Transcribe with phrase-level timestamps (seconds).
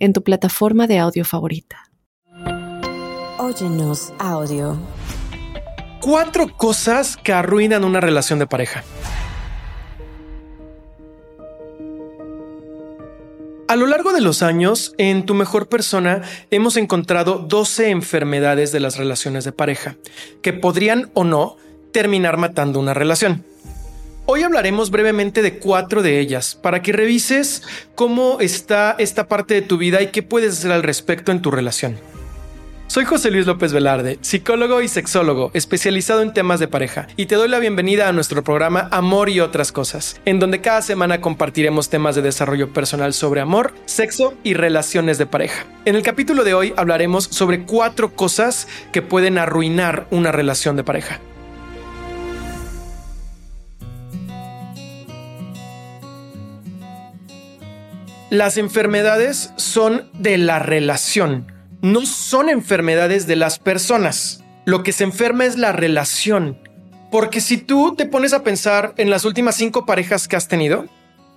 [0.00, 1.90] en tu plataforma de audio favorita.
[3.38, 4.76] Óyenos audio.
[6.00, 8.82] Cuatro cosas que arruinan una relación de pareja.
[13.68, 18.80] A lo largo de los años, en Tu Mejor Persona hemos encontrado 12 enfermedades de
[18.80, 19.96] las relaciones de pareja
[20.42, 21.56] que podrían o no
[21.92, 23.44] terminar matando una relación.
[24.32, 27.64] Hoy hablaremos brevemente de cuatro de ellas para que revises
[27.96, 31.50] cómo está esta parte de tu vida y qué puedes hacer al respecto en tu
[31.50, 31.98] relación.
[32.86, 37.34] Soy José Luis López Velarde, psicólogo y sexólogo especializado en temas de pareja, y te
[37.34, 41.88] doy la bienvenida a nuestro programa Amor y otras cosas, en donde cada semana compartiremos
[41.88, 45.66] temas de desarrollo personal sobre amor, sexo y relaciones de pareja.
[45.86, 50.84] En el capítulo de hoy hablaremos sobre cuatro cosas que pueden arruinar una relación de
[50.84, 51.18] pareja.
[58.30, 64.44] Las enfermedades son de la relación, no son enfermedades de las personas.
[64.64, 66.56] Lo que se enferma es la relación.
[67.10, 70.84] Porque si tú te pones a pensar en las últimas cinco parejas que has tenido,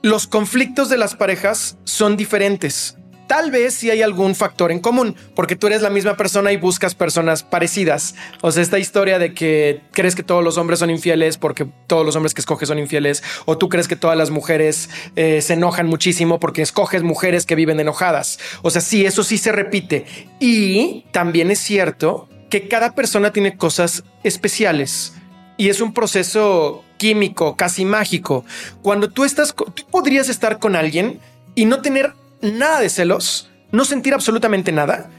[0.03, 2.95] los conflictos de las parejas son diferentes.
[3.27, 6.57] Tal vez si hay algún factor en común, porque tú eres la misma persona y
[6.57, 8.15] buscas personas parecidas.
[8.41, 12.05] O sea, esta historia de que crees que todos los hombres son infieles porque todos
[12.05, 15.53] los hombres que escoges son infieles, o tú crees que todas las mujeres eh, se
[15.53, 18.39] enojan muchísimo porque escoges mujeres que viven enojadas.
[18.61, 20.05] O sea, sí, eso sí se repite.
[20.39, 25.13] Y también es cierto que cada persona tiene cosas especiales.
[25.57, 28.45] Y es un proceso químico, casi mágico.
[28.81, 31.19] Cuando tú estás, tú podrías estar con alguien
[31.55, 35.09] y no tener nada de celos, no sentir absolutamente nada.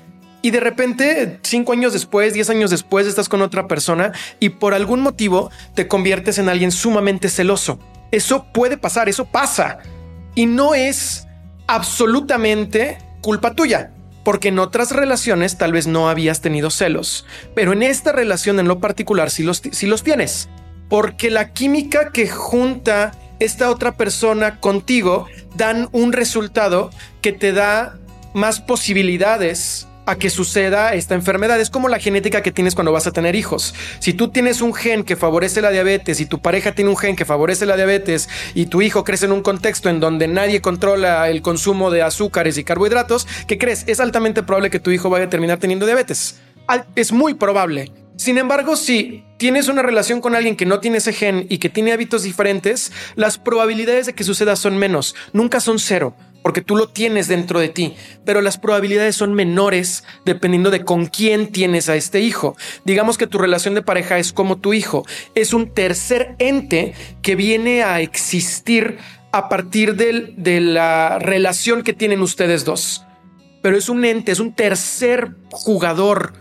[0.42, 4.74] Y de repente, cinco años después, diez años después, estás con otra persona y por
[4.74, 7.78] algún motivo te conviertes en alguien sumamente celoso.
[8.10, 9.78] Eso puede pasar, eso pasa.
[10.34, 11.26] Y no es
[11.66, 13.90] absolutamente culpa tuya,
[14.22, 17.24] porque en otras relaciones tal vez no habías tenido celos,
[17.54, 20.50] pero en esta relación en lo particular sí los, sí los tienes,
[20.90, 23.12] porque la química que junta
[23.44, 26.90] esta otra persona contigo dan un resultado
[27.20, 27.98] que te da
[28.32, 31.60] más posibilidades a que suceda esta enfermedad.
[31.60, 33.74] Es como la genética que tienes cuando vas a tener hijos.
[34.00, 37.16] Si tú tienes un gen que favorece la diabetes y tu pareja tiene un gen
[37.16, 41.28] que favorece la diabetes y tu hijo crece en un contexto en donde nadie controla
[41.28, 43.84] el consumo de azúcares y carbohidratos, ¿qué crees?
[43.86, 46.40] Es altamente probable que tu hijo vaya a terminar teniendo diabetes.
[46.96, 47.92] Es muy probable.
[48.16, 51.68] Sin embargo, si tienes una relación con alguien que no tiene ese gen y que
[51.68, 55.16] tiene hábitos diferentes, las probabilidades de que suceda son menos.
[55.32, 60.04] Nunca son cero, porque tú lo tienes dentro de ti, pero las probabilidades son menores
[60.24, 62.56] dependiendo de con quién tienes a este hijo.
[62.84, 65.04] Digamos que tu relación de pareja es como tu hijo,
[65.34, 68.98] es un tercer ente que viene a existir
[69.32, 73.04] a partir de la relación que tienen ustedes dos.
[73.60, 76.34] Pero es un ente, es un tercer jugador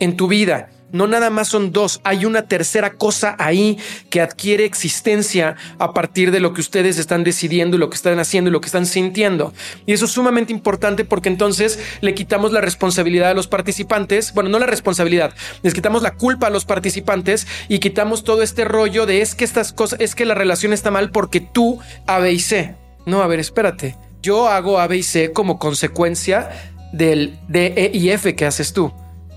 [0.00, 3.78] en tu vida no nada más son dos, hay una tercera cosa ahí
[4.10, 8.48] que adquiere existencia a partir de lo que ustedes están decidiendo lo que están haciendo
[8.48, 9.52] y lo que están sintiendo.
[9.86, 14.50] Y eso es sumamente importante porque entonces le quitamos la responsabilidad a los participantes, bueno,
[14.50, 19.06] no la responsabilidad, les quitamos la culpa a los participantes y quitamos todo este rollo
[19.06, 22.32] de es que estas cosas, es que la relación está mal porque tú A, B
[22.32, 22.76] y C.
[23.06, 23.96] No, a ver, espérate.
[24.22, 26.50] Yo hago A, B y C como consecuencia
[26.92, 28.92] del D, E y F que haces tú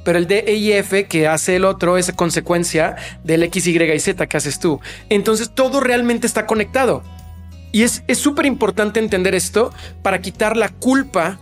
[0.06, 2.96] pero el D, E y F que hace el otro es consecuencia
[3.26, 4.80] del X, Y y Z que haces tú.
[5.10, 7.04] Entonces todo realmente está conectado.
[7.74, 11.40] Y es súper importante entender esto para quitar la culpa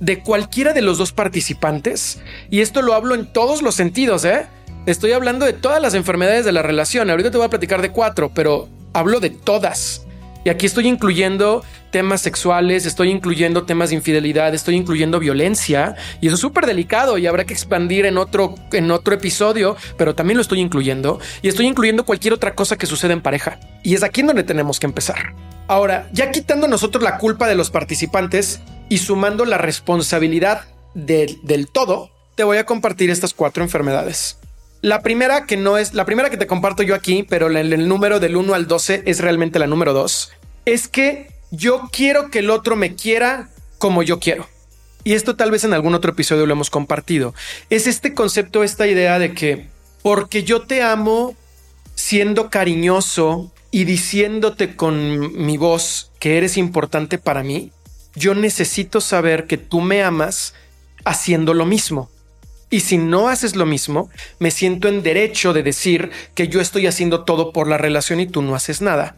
[0.00, 2.20] de cualquiera de los dos participantes.
[2.48, 4.46] Y esto lo hablo en todos los sentidos, ¿eh?
[4.86, 7.10] Estoy hablando de todas las enfermedades de la relación.
[7.10, 10.05] Ahorita te voy a platicar de cuatro, pero hablo de todas.
[10.46, 16.28] Y aquí estoy incluyendo temas sexuales, estoy incluyendo temas de infidelidad, estoy incluyendo violencia y
[16.28, 20.36] eso es súper delicado y habrá que expandir en otro, en otro episodio, pero también
[20.36, 23.58] lo estoy incluyendo y estoy incluyendo cualquier otra cosa que suceda en pareja.
[23.82, 25.34] Y es aquí en donde tenemos que empezar.
[25.66, 30.60] Ahora, ya quitando nosotros la culpa de los participantes y sumando la responsabilidad
[30.94, 34.38] del todo, te voy a compartir estas cuatro enfermedades.
[34.86, 37.88] La primera que no es la primera que te comparto yo aquí, pero el, el
[37.88, 40.30] número del 1 al 12 es realmente la número 2
[40.64, 43.48] es que yo quiero que el otro me quiera
[43.78, 44.46] como yo quiero.
[45.02, 47.34] y esto tal vez en algún otro episodio lo hemos compartido,
[47.68, 49.66] es este concepto, esta idea de que
[50.04, 51.34] porque yo te amo
[51.96, 57.72] siendo cariñoso y diciéndote con mi voz que eres importante para mí,
[58.14, 60.54] yo necesito saber que tú me amas
[61.04, 62.08] haciendo lo mismo.
[62.68, 66.86] Y si no haces lo mismo, me siento en derecho de decir que yo estoy
[66.86, 69.16] haciendo todo por la relación y tú no haces nada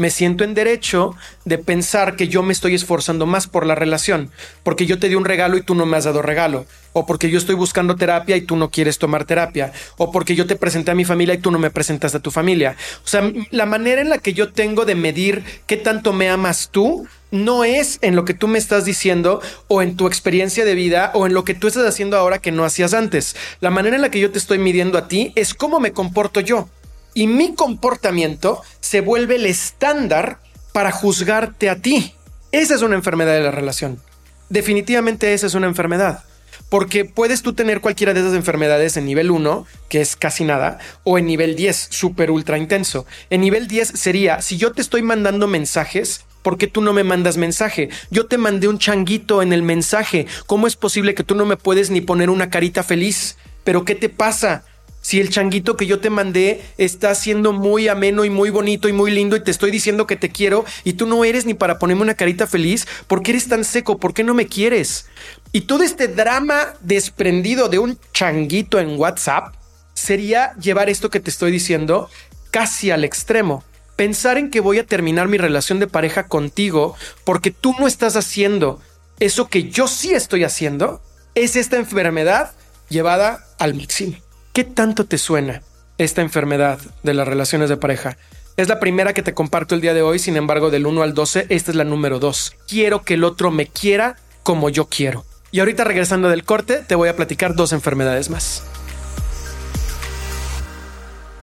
[0.00, 4.30] me siento en derecho de pensar que yo me estoy esforzando más por la relación,
[4.62, 7.30] porque yo te di un regalo y tú no me has dado regalo, o porque
[7.30, 10.90] yo estoy buscando terapia y tú no quieres tomar terapia, o porque yo te presenté
[10.90, 12.76] a mi familia y tú no me presentaste a tu familia.
[13.04, 16.70] O sea, la manera en la que yo tengo de medir qué tanto me amas
[16.72, 20.74] tú no es en lo que tú me estás diciendo o en tu experiencia de
[20.74, 23.36] vida o en lo que tú estás haciendo ahora que no hacías antes.
[23.60, 26.40] La manera en la que yo te estoy midiendo a ti es cómo me comporto
[26.40, 26.68] yo
[27.14, 30.38] y mi comportamiento se vuelve el estándar
[30.72, 32.14] para juzgarte a ti.
[32.52, 34.00] Esa es una enfermedad de la relación.
[34.48, 36.24] Definitivamente esa es una enfermedad.
[36.68, 40.78] Porque puedes tú tener cualquiera de esas enfermedades en nivel 1, que es casi nada,
[41.02, 43.06] o en nivel 10, súper ultra intenso.
[43.28, 47.04] En nivel 10 sería, si yo te estoy mandando mensajes, ¿por qué tú no me
[47.04, 47.90] mandas mensaje?
[48.10, 50.26] Yo te mandé un changuito en el mensaje.
[50.46, 53.36] ¿Cómo es posible que tú no me puedes ni poner una carita feliz?
[53.64, 54.64] ¿Pero qué te pasa?
[55.02, 58.92] Si el changuito que yo te mandé está siendo muy ameno y muy bonito y
[58.92, 61.78] muy lindo y te estoy diciendo que te quiero y tú no eres ni para
[61.78, 63.98] ponerme una carita feliz, ¿por qué eres tan seco?
[63.98, 65.06] ¿Por qué no me quieres?
[65.52, 69.54] Y todo este drama desprendido de un changuito en WhatsApp
[69.94, 72.10] sería llevar esto que te estoy diciendo
[72.50, 73.64] casi al extremo.
[74.00, 78.16] Pensar en que voy a terminar mi relación de pareja contigo porque tú no estás
[78.16, 78.80] haciendo
[79.18, 81.02] eso que yo sí estoy haciendo,
[81.34, 82.52] es esta enfermedad
[82.88, 84.16] llevada al máximo.
[84.54, 85.60] ¿Qué tanto te suena
[85.98, 88.16] esta enfermedad de las relaciones de pareja?
[88.56, 91.12] Es la primera que te comparto el día de hoy, sin embargo, del 1 al
[91.12, 92.56] 12, esta es la número 2.
[92.66, 95.26] Quiero que el otro me quiera como yo quiero.
[95.50, 98.62] Y ahorita regresando del corte, te voy a platicar dos enfermedades más.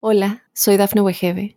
[0.01, 1.56] Hola, soy Dafne Wegebe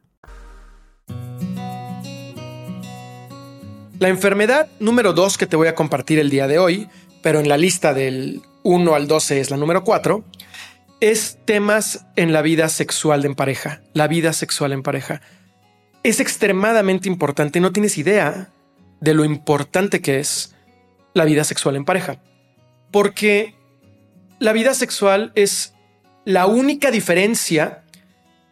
[4.01, 6.89] La enfermedad número 2 que te voy a compartir el día de hoy,
[7.21, 10.25] pero en la lista del 1 al 12 es la número 4,
[11.01, 15.21] es temas en la vida sexual en pareja, la vida sexual en pareja.
[16.01, 18.49] Es extremadamente importante, no tienes idea
[19.01, 20.55] de lo importante que es
[21.13, 22.23] la vida sexual en pareja.
[22.89, 23.53] Porque
[24.39, 25.75] la vida sexual es
[26.25, 27.83] la única diferencia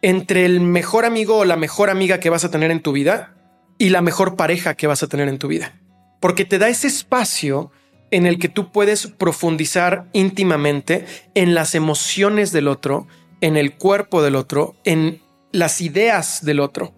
[0.02, 3.34] entre el mejor amigo o la mejor amiga que vas a tener en tu vida
[3.78, 5.74] y la mejor pareja que vas a tener en tu vida.
[6.20, 7.70] Porque te da ese espacio
[8.10, 13.06] en el que tú puedes profundizar íntimamente en las emociones del otro,
[13.40, 15.20] en el cuerpo del otro, en
[15.52, 16.92] las ideas del otro.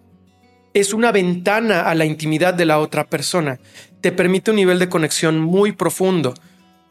[0.74, 3.60] Es una ventana a la intimidad de la otra persona.
[4.00, 6.34] Te permite un nivel de conexión muy profundo.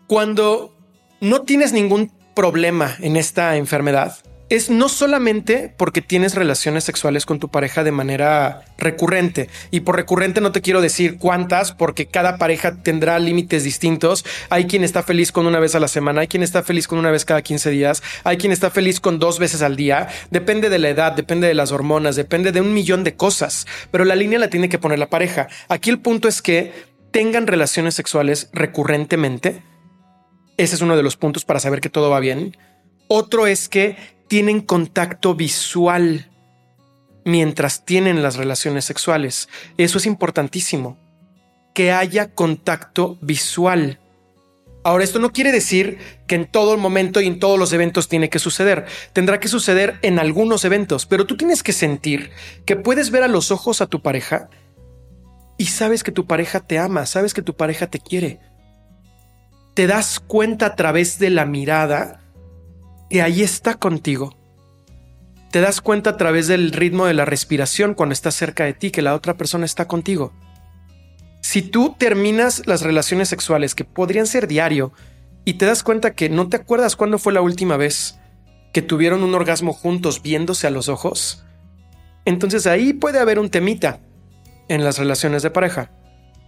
[0.07, 0.75] Cuando
[1.19, 4.17] no tienes ningún problema en esta enfermedad,
[4.51, 9.49] es no solamente porque tienes relaciones sexuales con tu pareja de manera recurrente.
[9.71, 14.25] Y por recurrente no te quiero decir cuántas, porque cada pareja tendrá límites distintos.
[14.49, 16.99] Hay quien está feliz con una vez a la semana, hay quien está feliz con
[16.99, 20.09] una vez cada 15 días, hay quien está feliz con dos veces al día.
[20.31, 23.65] Depende de la edad, depende de las hormonas, depende de un millón de cosas.
[23.89, 25.47] Pero la línea la tiene que poner la pareja.
[25.69, 26.73] Aquí el punto es que
[27.11, 29.63] tengan relaciones sexuales recurrentemente.
[30.57, 32.57] Ese es uno de los puntos para saber que todo va bien.
[33.07, 33.95] Otro es que
[34.31, 36.31] tienen contacto visual
[37.25, 39.49] mientras tienen las relaciones sexuales.
[39.75, 40.97] Eso es importantísimo.
[41.75, 43.99] Que haya contacto visual.
[44.85, 45.97] Ahora, esto no quiere decir
[46.27, 48.85] que en todo el momento y en todos los eventos tiene que suceder.
[49.11, 52.31] Tendrá que suceder en algunos eventos, pero tú tienes que sentir
[52.65, 54.49] que puedes ver a los ojos a tu pareja
[55.57, 58.39] y sabes que tu pareja te ama, sabes que tu pareja te quiere.
[59.73, 62.20] Te das cuenta a través de la mirada
[63.11, 64.37] que ahí está contigo.
[65.51, 68.89] Te das cuenta a través del ritmo de la respiración cuando estás cerca de ti
[68.89, 70.31] que la otra persona está contigo.
[71.41, 74.93] Si tú terminas las relaciones sexuales que podrían ser diario
[75.43, 78.17] y te das cuenta que no te acuerdas cuándo fue la última vez
[78.71, 81.43] que tuvieron un orgasmo juntos viéndose a los ojos,
[82.23, 83.99] entonces ahí puede haber un temita
[84.69, 85.91] en las relaciones de pareja.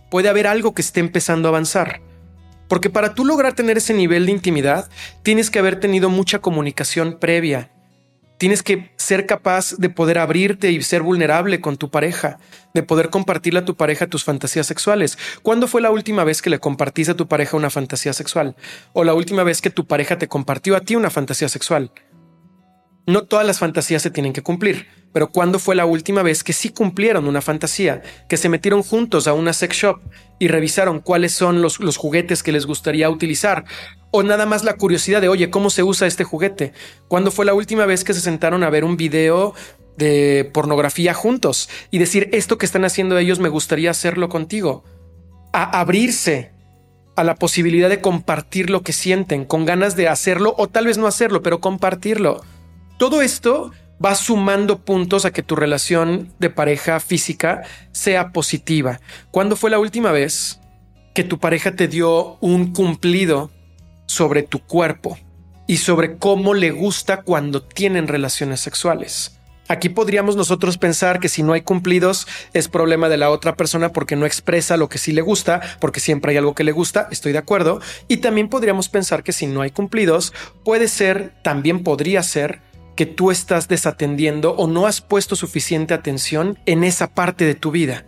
[0.10, 2.00] Puede haber algo que esté empezando a avanzar
[2.74, 4.90] Porque para tú lograr tener ese nivel de intimidad,
[5.22, 7.70] tienes que haber tenido mucha comunicación previa.
[8.40, 12.40] Tienes que ser capaz de poder abrirte y ser vulnerable con tu pareja,
[12.74, 15.20] de poder compartirle a tu pareja tus fantasías sexuales.
[15.44, 18.56] ¿Cuándo fue la última vez que le compartiste a tu pareja una fantasía sexual?
[18.94, 21.92] ¿O la última vez que tu pareja te compartió a ti una fantasía sexual?
[23.06, 26.54] No todas las fantasías se tienen que cumplir, pero ¿cuándo fue la última vez que
[26.54, 28.02] sí cumplieron una fantasía?
[28.30, 30.00] Que se metieron juntos a una sex shop
[30.40, 33.66] y revisaron cuáles son los, los, juguetes que les gustaría utilizar.
[34.12, 36.72] O nada más la curiosidad de, oye, ¿cómo se usa este juguete?
[37.10, 39.54] ¿Cuándo fue la última vez que se sentaron a ver un video
[39.98, 44.86] de pornografía juntos y decir, esto que están haciendo ellos me gustaría hacerlo contigo?
[45.52, 46.54] A abrirse
[47.18, 50.98] a la posibilidad de compartir lo que sienten, con ganas de hacerlo o tal vez
[50.98, 52.42] no hacerlo, pero compartirlo.
[52.98, 53.72] Todo esto
[54.04, 59.00] va sumando puntos a que tu relación de pareja física sea positiva.
[59.32, 60.60] ¿Cuándo fue la última vez
[61.14, 63.52] que tu pareja te dio un cumplido
[64.06, 65.18] sobre tu cuerpo
[65.68, 69.40] y sobre cómo le gusta cuando tienen relaciones sexuales?
[69.70, 73.94] Aquí podríamos nosotros pensar que si no hay cumplidos es problema de la otra persona
[73.94, 77.08] porque no expresa lo que sí le gusta, porque siempre hay algo que le gusta,
[77.12, 77.80] estoy de acuerdo.
[78.10, 80.34] Y también podríamos pensar que si no hay cumplidos,
[80.66, 82.60] puede ser, también podría ser,
[82.96, 87.72] que tú estás desatendiendo o no has puesto suficiente atención en esa parte de tu
[87.72, 88.06] vida.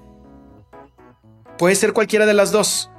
[1.58, 2.90] Puede ser cualquiera de las dos.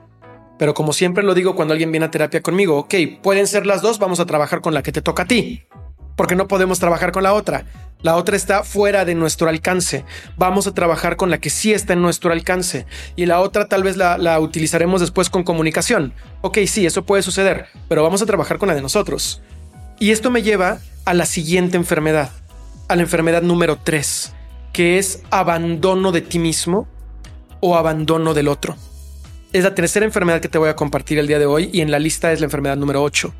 [0.59, 3.83] Pero como siempre lo digo cuando alguien viene a terapia conmigo, ok, pueden ser las
[3.83, 5.65] dos, vamos a trabajar con la que te toca a ti.
[6.17, 7.67] Porque no podemos trabajar con la otra.
[8.01, 10.05] La otra está fuera de nuestro alcance.
[10.39, 12.87] Vamos a trabajar con la que sí está en nuestro alcance.
[13.17, 16.15] Y la otra tal vez la, utilizaremos después con comunicación.
[16.41, 19.43] Ok, sí, eso puede suceder, pero vamos a trabajar con la de nosotros.
[19.99, 22.31] Y esto me lleva a la siguiente enfermedad,
[22.89, 24.33] a la enfermedad número 3,
[24.73, 26.87] que es abandono de ti mismo
[27.61, 28.77] o abandono del otro.
[29.53, 31.91] Es la tercera enfermedad que te voy a compartir el día de hoy y en
[31.91, 33.33] la lista es la enfermedad número 8.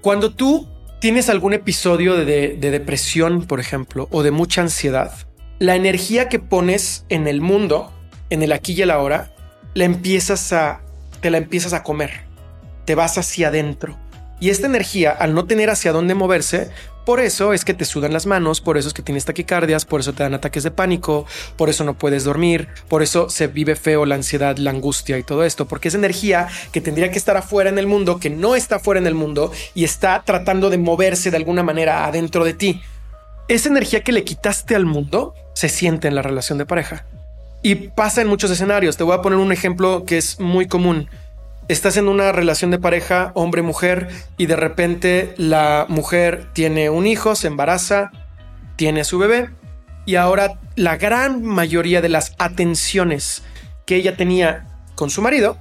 [0.00, 0.68] Cuando tú
[1.00, 5.12] tienes algún episodio de, de depresión, por ejemplo, o de mucha ansiedad,
[5.58, 7.92] la energía que pones en el mundo,
[8.30, 9.34] en el aquí y el ahora,
[9.74, 10.54] la empiezas
[11.20, 12.10] te la empiezas a comer.
[12.84, 13.98] Te vas hacia adentro.
[14.44, 16.68] Y esta energía, al no tener hacia dónde moverse,
[17.06, 20.00] por eso es que te sudan las manos, por eso es que tienes taquicardias, por
[20.00, 21.24] eso te dan ataques de pánico,
[21.56, 25.22] por eso no puedes dormir, por eso se vive feo la ansiedad, la angustia y
[25.22, 28.54] todo esto, porque es energía que tendría que estar afuera en el mundo, que no
[28.54, 32.52] está afuera en el mundo y está tratando de moverse de alguna manera adentro de
[32.52, 32.82] ti.
[33.48, 37.06] Esa energía que le quitaste al mundo se siente en la relación de pareja.
[37.62, 38.98] Y pasa en muchos escenarios.
[38.98, 41.08] Te voy a poner un ejemplo que es muy común
[41.68, 47.34] estás en una relación de pareja hombre-mujer y de repente la mujer tiene un hijo,
[47.34, 48.10] se embaraza,
[48.76, 49.50] tiene a su bebé
[50.06, 53.42] y ahora la gran mayoría de las atenciones
[53.86, 55.58] que ella tenía con su marido,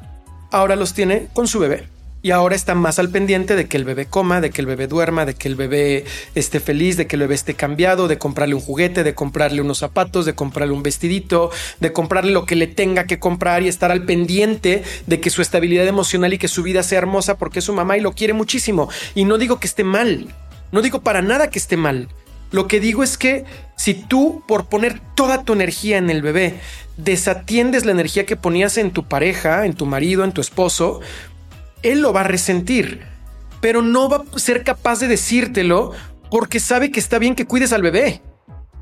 [0.51, 1.92] ahora los tiene con su bebé
[2.23, 4.87] y ahora está más al pendiente de que el bebé coma, de que el bebé
[4.87, 8.55] duerma, de que el bebé esté feliz, de que el bebé esté cambiado, de comprarle
[8.55, 11.51] un juguete, de comprarle unos zapatos, de comprarle un vestidito,
[11.81, 15.41] de comprarle lo que le tenga que comprar y estar al pendiente de que su
[15.41, 18.31] estabilidad emocional y que su vida sea hermosa porque es su mamá y lo quiere
[18.31, 18.89] muchísimo.
[19.15, 20.33] Y no digo que esté mal,
[20.71, 22.07] no digo para nada que esté mal.
[22.51, 23.43] Lo que digo es que
[23.75, 26.59] si tú, por poner toda tu energía en el bebé,
[26.97, 31.01] desatiendes la energía que ponías en tu pareja, en tu marido, en tu esposo,
[31.83, 33.01] él lo va a resentir,
[33.61, 35.91] pero no va a ser capaz de decírtelo
[36.31, 38.21] porque sabe que está bien que cuides al bebé.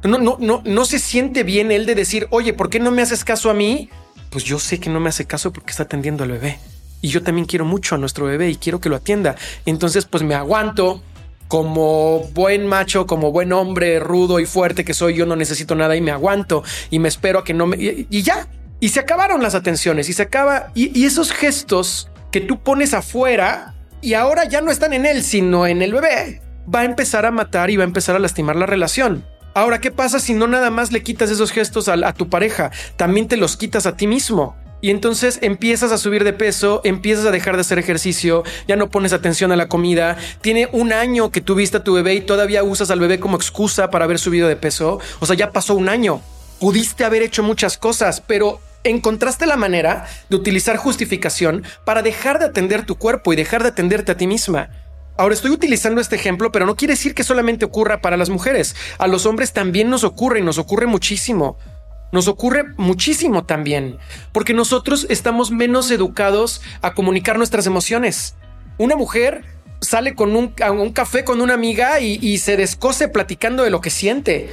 [0.03, 3.01] No, no, no, no se siente bien él de decir, oye, ¿por qué no me
[3.01, 3.89] haces caso a mí?
[4.29, 6.59] Pues yo sé que no me hace caso porque está atendiendo al bebé.
[7.01, 9.35] Y yo también quiero mucho a nuestro bebé y quiero que lo atienda.
[9.65, 11.03] Entonces, pues me aguanto
[11.47, 15.97] como buen macho, como buen hombre rudo y fuerte que soy, yo no necesito nada
[15.97, 17.77] y me aguanto y me espero a que no me...
[17.77, 18.47] Y, ya.
[18.79, 20.71] Y se acabaron las atenciones y se acaba...
[20.73, 25.23] Y, y esos gestos que tú pones afuera y ahora ya no están en él,
[25.23, 26.41] sino en el bebé,
[26.73, 29.25] va a empezar a matar y va a empezar a lastimar la relación.
[29.53, 32.71] Ahora, ¿qué pasa si no nada más le quitas esos gestos a, tu pareja?
[32.95, 34.55] También te los quitas a ti mismo.
[34.79, 38.89] Y entonces empiezas a subir de peso, empiezas a dejar de hacer ejercicio, ya no
[38.89, 40.17] pones atención a la comida.
[40.39, 43.91] Tiene un año que tuviste a tu bebé y todavía usas al bebé como excusa
[43.91, 44.99] para haber subido de peso.
[45.19, 46.21] O sea, ya pasó un año.
[46.59, 52.45] Pudiste haber hecho muchas cosas, pero encontraste la manera de utilizar justificación para dejar de
[52.45, 54.69] atender tu cuerpo y dejar de atenderte a ti misma.
[55.17, 58.75] Ahora estoy utilizando este ejemplo, pero no quiere decir que solamente ocurra para las mujeres.
[58.97, 61.57] A los hombres también nos ocurre y nos ocurre muchísimo.
[62.11, 63.97] Nos ocurre muchísimo también,
[64.33, 68.35] porque nosotros estamos menos educados a comunicar nuestras emociones.
[68.77, 69.45] Una mujer
[69.79, 73.69] sale con un, a un café con una amiga y, y se descose platicando de
[73.69, 74.49] lo que siente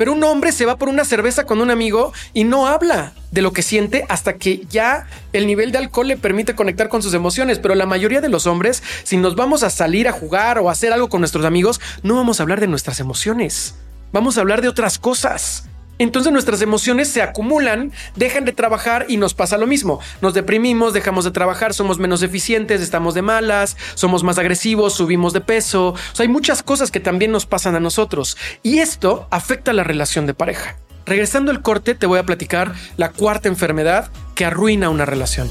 [0.00, 3.42] Pero un hombre se va por una cerveza con un amigo y no habla de
[3.42, 7.12] lo que siente hasta que ya el nivel de alcohol le permite conectar con sus
[7.12, 7.58] emociones.
[7.58, 10.72] Pero la mayoría de los hombres, si nos vamos a salir a jugar o a
[10.72, 13.74] hacer algo con nuestros amigos, no vamos a hablar de nuestras emociones.
[14.10, 15.69] Vamos a hablar de otras cosas.
[16.00, 20.00] Entonces nuestras emociones se acumulan, dejan de trabajar y nos pasa lo mismo.
[20.22, 25.34] Nos deprimimos, dejamos de trabajar, somos menos eficientes, estamos de malas, somos más agresivos, subimos
[25.34, 25.94] de peso.
[26.18, 30.32] Hay muchas cosas que también nos pasan a nosotros y esto afecta la relación de
[30.32, 30.78] pareja.
[31.04, 35.50] Regresando al corte, te voy a platicar la cuarta enfermedad que arruina una relación.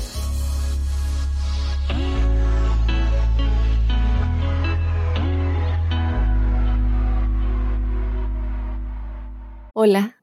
[9.73, 10.18] Hola,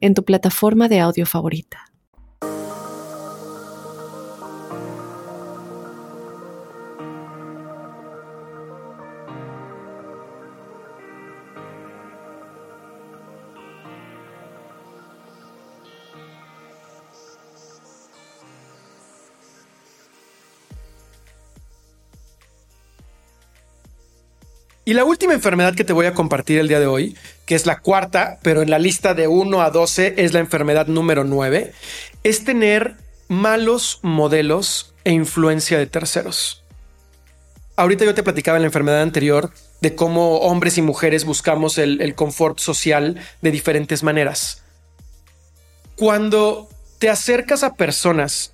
[0.00, 1.90] en tu plataforma de audio favorita.
[24.90, 27.16] Y la última enfermedad que te voy a compartir el día de hoy,
[27.50, 30.86] que es la cuarta, pero en la lista de 1 a 12 es la enfermedad
[30.86, 31.72] número 9,
[32.22, 32.94] es tener
[33.26, 36.62] malos modelos e influencia de terceros.
[37.74, 42.00] Ahorita yo te platicaba en la enfermedad anterior de cómo hombres y mujeres buscamos el,
[42.00, 44.62] el confort social de diferentes maneras.
[45.96, 46.68] Cuando
[47.00, 48.52] te acercas a personas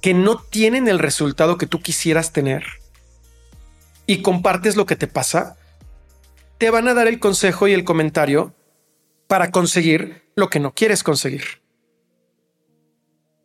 [0.00, 2.64] que no tienen el resultado que tú quisieras tener
[4.06, 5.58] y compartes lo que te pasa,
[6.62, 8.54] te van a dar el consejo y el comentario
[9.26, 11.60] para conseguir lo que no quieres conseguir.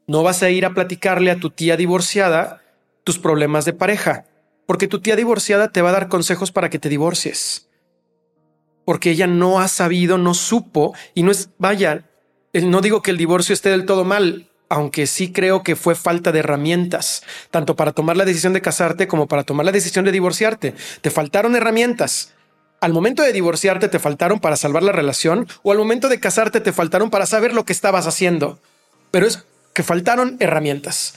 [0.06, 2.62] No vas a ir a platicarle a tu tía divorciada
[3.04, 4.28] tus problemas de pareja,
[4.68, 7.72] porque tu tía divorciada te va a dar consejos para que te divorcies.
[8.86, 12.08] Porque ella no ha sabido, no supo, y no es, vaya,
[12.54, 16.32] no digo que el divorcio esté del todo mal, aunque sí creo que fue falta
[16.32, 20.12] de herramientas, tanto para tomar la decisión de casarte como para tomar la decisión de
[20.12, 20.76] divorciarte.
[21.02, 22.36] Te faltaron herramientas
[22.80, 26.62] al momento de divorciarte te faltaron para salvar la relación o al momento de casarte
[26.62, 28.60] te faltaron para saber lo que estabas haciendo.
[29.12, 31.16] Pero es que faltaron herramientas.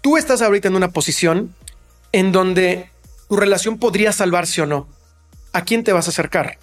[0.00, 1.54] Tú estás ahorita en una posición
[2.12, 2.90] en donde
[3.28, 4.88] tu relación podría salvarse o no.
[5.52, 6.58] ¿A quién te vas a acercar?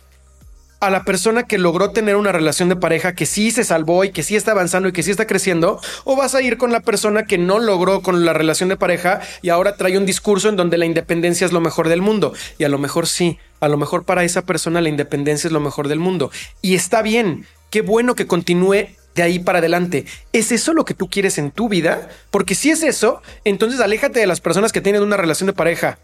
[0.80, 4.12] A la persona que logró tener una relación de pareja que sí se salvó y
[4.12, 6.82] que sí está avanzando y que sí está creciendo, o vas a ir con la
[6.82, 10.56] persona que no logró con la relación de pareja y ahora trae un discurso en
[10.56, 12.34] donde la independencia es lo mejor del mundo.
[12.58, 15.60] Y a lo mejor sí, a lo mejor para esa persona la independencia es lo
[15.60, 16.32] mejor del mundo.
[16.62, 20.06] Y está bien, qué bueno que continúe de ahí para adelante.
[20.34, 22.10] ¿Es eso lo que tú quieres en tu vida?
[22.32, 25.98] Porque si es eso, entonces aléjate de las personas que tienen una relación de pareja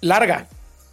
[0.00, 0.48] larga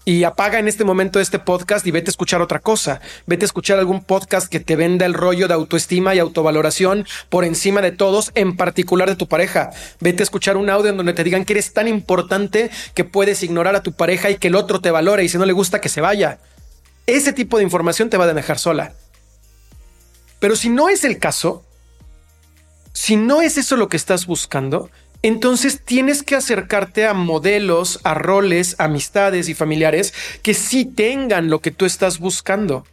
[0.06, 3.02] y apaga en este momento este podcast y vete a escuchar otra cosa.
[3.26, 7.44] Vete a escuchar algún podcast que te venda el rollo de autoestima y autovaloración por
[7.44, 9.72] encima de todos, en particular de tu pareja.
[10.00, 13.42] Vete a escuchar un audio en donde te digan que eres tan importante que puedes
[13.42, 15.82] ignorar a tu pareja y que el otro te valore y si no le gusta
[15.82, 16.38] que se vaya.
[17.08, 18.94] Ese tipo de información te va a dejar sola.
[20.40, 21.66] Pero si no es el caso,
[22.94, 24.92] si no es eso lo que estás buscando,
[25.26, 31.62] entonces tienes que acercarte a modelos, a roles, amistades y familiares que sí tengan lo
[31.62, 32.86] que tú estás buscando.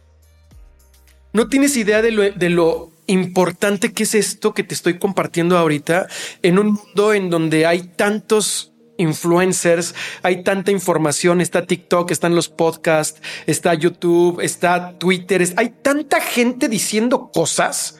[1.31, 6.07] No tienes idea de lo, importante que es esto que te estoy compartiendo ahorita
[6.41, 9.93] en un mundo en donde hay tantos influencers,
[10.23, 16.67] hay tanta información, está TikTok, están los podcasts, está YouTube, está Twitter, hay tanta gente
[16.67, 17.99] diciendo cosas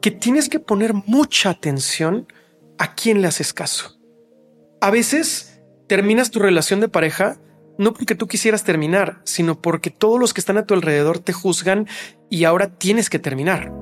[0.00, 2.28] que tienes que poner mucha atención
[2.80, 4.00] ¿a quién le haces caso?
[4.80, 7.38] A veces terminas tu relación de pareja
[7.76, 11.32] no porque tú quisieras terminar, sino porque todos los que están a tu alrededor te
[11.32, 11.86] juzgan
[12.28, 13.72] y ahora tienes que terminar.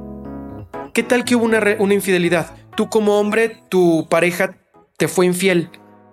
[0.94, 2.56] ¿Qué tal que hubo una, infidelidad?
[2.76, 4.56] Tú como hombre, tu pareja
[4.96, 5.70] te fue infiel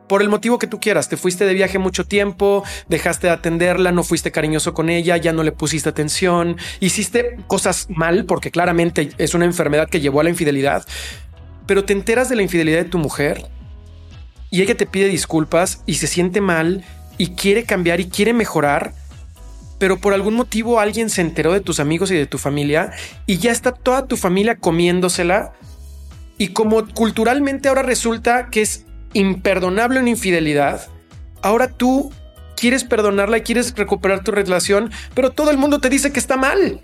[0.08, 1.10] por el motivo que tú quieras.
[1.10, 5.34] Te fuiste de viaje mucho tiempo, dejaste de atenderla, no fuiste cariñoso con ella, ya
[5.34, 10.24] no le pusiste atención, hiciste cosas mal porque claramente es una enfermedad que llevó a
[10.24, 10.86] la infidelidad,
[11.66, 13.48] pero te enteras de la infidelidad de tu mujer
[14.52, 16.84] y ella te pide disculpas y se siente mal
[17.18, 18.94] y quiere cambiar y quiere mejorar
[19.78, 22.92] pero por algún motivo alguien se enteró de tus amigos y de tu familia
[23.26, 25.54] y ya está toda tu familia comiéndosela.
[26.38, 30.88] Y como culturalmente ahora resulta que es imperdonable una infidelidad,
[31.42, 32.12] ahora tú
[32.58, 36.36] quieres perdonarla y quieres recuperar tu relación, pero todo el mundo te dice que está
[36.38, 36.82] mal.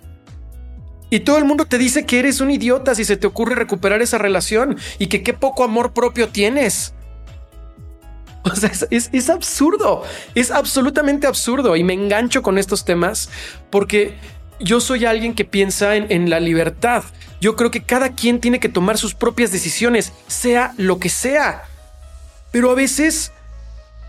[1.12, 4.02] Y todo el mundo te dice que eres un idiota si se te ocurre recuperar
[4.02, 6.96] esa relación y que qué poco amor propio tienes.
[8.44, 10.02] O sea, es, absurdo,
[10.34, 13.30] es absolutamente absurdo y me engancho con estos temas
[13.70, 14.16] porque
[14.60, 17.04] yo soy alguien que piensa en, la libertad.
[17.40, 21.66] Yo creo que cada quien tiene que tomar sus propias decisiones, sea lo que sea.
[22.52, 23.32] Pero a veces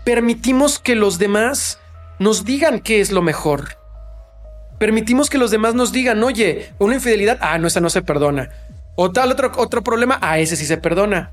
[0.03, 1.77] permitimos que los demás
[2.17, 3.82] nos digan qué es lo mejor.
[4.83, 8.49] Permitimos que los demás nos digan, oye, una infidelidad, ah, no, esa no se perdona.
[8.97, 11.31] O tal otro, otro problema, ah, ese sí se perdona.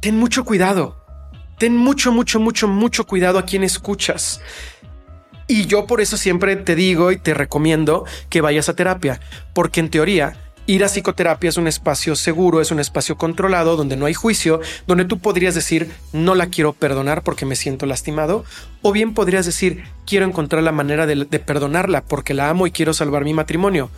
[0.00, 1.02] Ten mucho cuidado.
[1.56, 4.42] Ten mucho, mucho, mucho, mucho cuidado a quien escuchas.
[5.46, 9.18] Y yo por eso siempre te digo y te recomiendo que vayas a terapia,
[9.54, 10.36] porque en teoría
[10.68, 14.60] Ir a psicoterapia es un espacio seguro, es un espacio controlado, donde no hay juicio,
[14.88, 18.44] donde tú podrías decir, no la quiero perdonar porque me siento lastimado,
[18.82, 22.94] o bien podrías decir, quiero encontrar la manera de, perdonarla porque la amo y quiero
[22.94, 23.90] salvar mi matrimonio.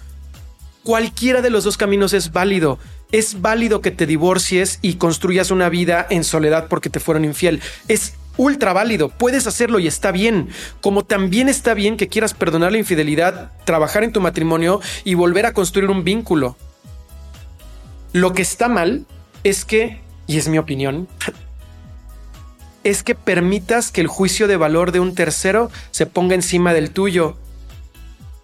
[0.82, 2.78] Cualquiera de los dos caminos es válido.
[3.12, 7.60] Es válido que te divorcies y construyas una vida en soledad porque te fueron infiel.
[7.88, 10.48] Es ultra válido, puedes hacerlo y está bien,
[10.80, 15.44] como también está bien que quieras perdonar la infidelidad, trabajar en tu matrimonio y volver
[15.44, 16.56] a construir un vínculo.
[18.14, 19.04] Lo que está mal
[19.44, 21.08] es que, y es mi opinión,
[22.84, 26.92] es que permitas que el juicio de valor de un tercero se ponga encima del
[26.92, 27.36] tuyo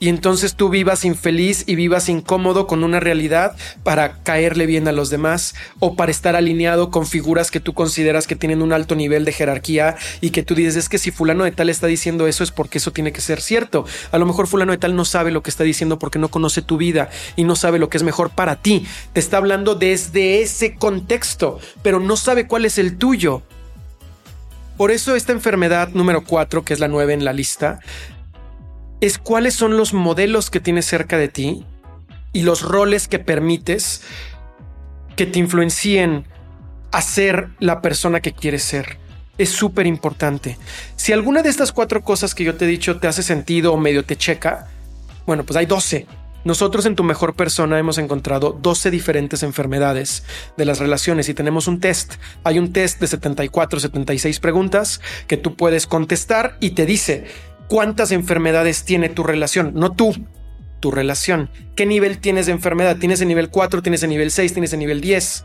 [0.05, 4.93] y entonces tú vivas infeliz y vivas incómodo con una realidad para caerle bien a
[4.93, 8.97] los demás o para estar alineado con figuras que tú consideras que tienen un alto
[8.97, 12.27] nivel de jerarquía y que tú dices es que si fulano de tal está diciendo
[12.27, 13.87] eso es porque eso tiene que ser cierto.
[14.12, 16.61] A lo mejor fulano de tal no sabe lo que está diciendo porque no conoce
[16.61, 18.85] tu vida y no sabe lo que es mejor para ti.
[19.14, 23.43] Te está hablando desde ese contexto, pero no sabe cuál es el tuyo.
[24.77, 27.79] Por eso esta enfermedad número 4, que es la 9 en la lista,
[29.05, 31.67] es cuáles son los modelos que tienes cerca de ti
[32.33, 34.01] y los roles que permites
[35.14, 36.25] que te influencien
[36.90, 38.97] a ser la persona que quieres ser.
[39.37, 40.57] Es súper importante.
[40.97, 43.77] Si alguna de estas cuatro cosas que yo te he dicho te hace sentido o
[43.77, 44.69] medio te checa,
[45.27, 46.07] bueno, pues hay 12.
[46.45, 50.25] Nosotros en tu mejor persona hemos encontrado 12 diferentes enfermedades
[50.57, 52.14] de las relaciones y tenemos un test.
[52.43, 57.27] Hay un test de 74, 76 preguntas que tú puedes contestar y te dice
[57.68, 60.14] cuántas enfermedades tiene tu relación, no tú,
[60.81, 61.50] tu relación.
[61.77, 62.96] ¿Qué nivel tienes de enfermedad?
[62.98, 65.44] ¿Tienes el nivel 4, tienes el nivel 6, tienes el nivel 10?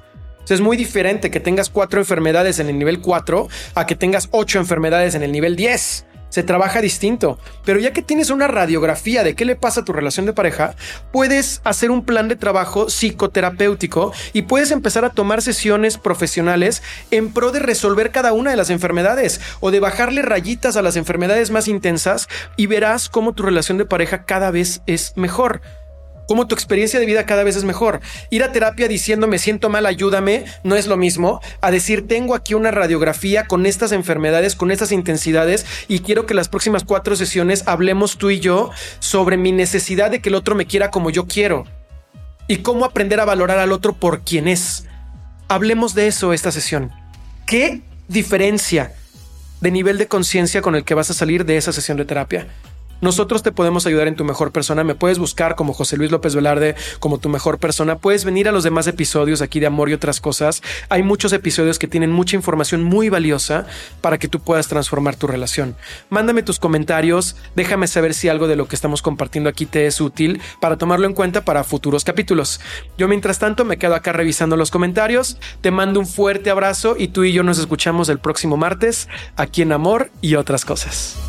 [0.49, 4.57] es muy diferente que tengas cuatro enfermedades en el nivel 4 a que tengas ocho
[4.57, 7.39] enfermedades en el nivel 10 se trabaja distinto.
[7.65, 10.75] Pero ya que tienes una radiografía de qué le pasa a tu relación de pareja,
[11.11, 17.33] puedes hacer un plan de trabajo psicoterapéutico y puedes empezar a tomar sesiones profesionales en
[17.33, 21.51] pro de resolver cada una de las enfermedades o de bajarle rayitas a las enfermedades
[21.51, 25.61] más intensas y verás cómo tu relación de pareja cada vez es mejor
[26.29, 28.01] cómo tu experiencia de vida cada vez es mejor.
[28.29, 32.35] Ir a terapia diciendo me siento mal, ayúdame, no es lo mismo a decir tengo
[32.35, 37.15] aquí una radiografía con estas enfermedades, con estas intensidades y quiero que las próximas cuatro
[37.15, 41.09] sesiones hablemos tú y yo sobre mi necesidad de que el otro me quiera como
[41.09, 41.65] yo quiero
[42.47, 44.85] y cómo aprender a valorar al otro por quien es.
[45.47, 46.91] Hablemos de eso esta sesión.
[47.47, 48.93] ¿Qué diferencia
[49.61, 52.45] de nivel de conciencia con el que vas a salir de esa sesión de terapia?
[53.01, 54.83] Nosotros te podemos ayudar en tu mejor persona.
[54.83, 57.97] Me puedes buscar como José Luis López Velarde, como tu mejor persona.
[57.97, 60.61] Puedes venir a los demás episodios aquí de Amor y otras cosas.
[60.89, 63.65] Hay muchos episodios que tienen mucha información muy valiosa
[64.01, 65.75] para que tú puedas transformar tu relación.
[66.09, 67.35] Mándame tus comentarios.
[67.55, 71.05] Déjame saber si algo de lo que estamos compartiendo aquí te es útil para tomarlo
[71.05, 72.59] en cuenta para futuros capítulos.
[72.97, 75.37] Yo mientras tanto me quedo acá revisando los comentarios.
[75.61, 79.61] Te mando un fuerte abrazo y tú y yo nos escuchamos el próximo martes aquí
[79.61, 81.28] en Amor y otras cosas.